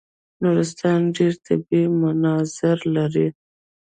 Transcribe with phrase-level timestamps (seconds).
[0.41, 3.27] نورستان ډېر طبیعي مناظر لري.